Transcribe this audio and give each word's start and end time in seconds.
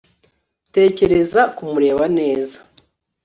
tekereza 0.73 1.41
kumureba 1.55 2.05
neza 2.17 2.57